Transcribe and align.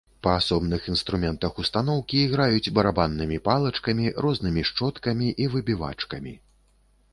Па 0.25 0.31
асобных 0.41 0.85
інструментах 0.91 1.59
устаноўкі 1.63 2.17
іграюць 2.29 2.73
барабаннымі 2.79 3.37
палачкамі, 3.49 4.11
рознымі 4.27 4.67
шчоткамі 4.73 5.27
і 5.45 5.51
выбівачкамі. 5.57 6.37